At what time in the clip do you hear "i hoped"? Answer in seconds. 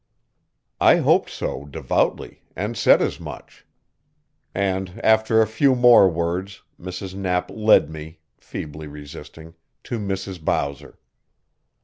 0.79-1.29